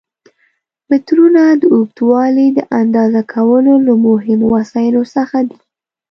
[0.89, 5.57] مترونه د اوږدوالي د اندازه کولو له مهمو وسایلو څخه دي.